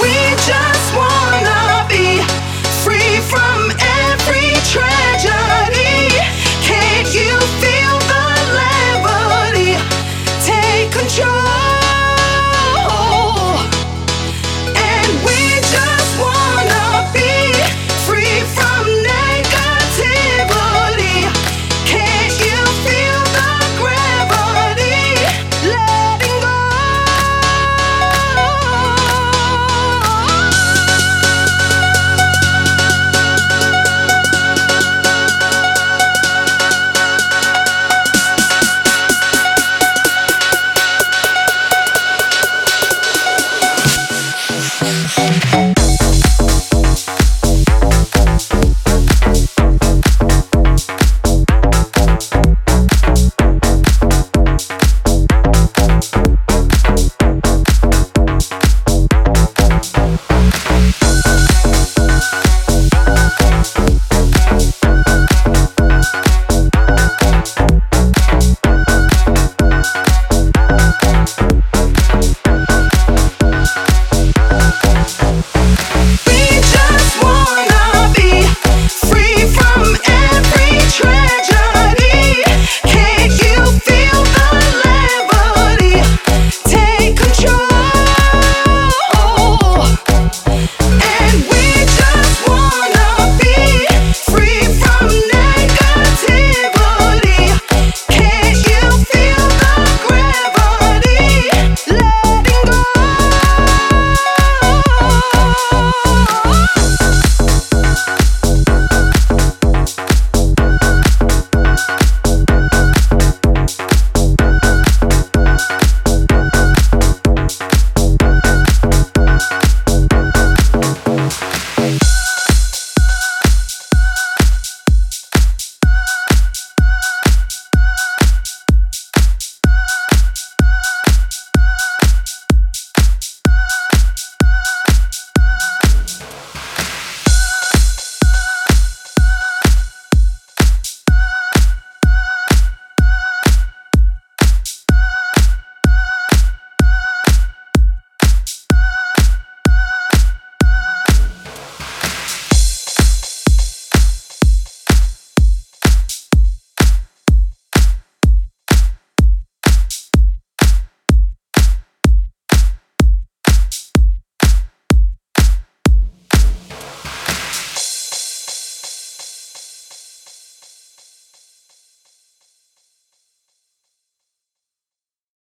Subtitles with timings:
[0.00, 0.63] We just